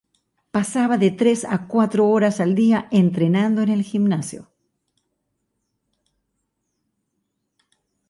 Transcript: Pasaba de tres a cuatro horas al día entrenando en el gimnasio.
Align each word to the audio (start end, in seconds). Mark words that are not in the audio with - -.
Pasaba 0.55 0.97
de 0.97 1.11
tres 1.11 1.45
a 1.45 1.67
cuatro 1.67 2.09
horas 2.09 2.39
al 2.39 2.55
día 2.55 2.87
entrenando 2.89 3.61
en 3.61 3.69
el 3.69 3.83
gimnasio. 3.83 4.49